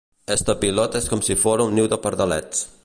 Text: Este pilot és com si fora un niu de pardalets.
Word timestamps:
Este 0.35 0.55
pilot 0.63 0.97
és 1.01 1.11
com 1.11 1.23
si 1.29 1.37
fora 1.43 1.69
un 1.69 1.79
niu 1.81 1.93
de 1.95 2.03
pardalets. 2.07 2.69